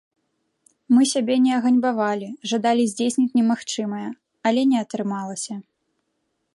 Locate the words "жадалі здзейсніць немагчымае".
2.53-4.09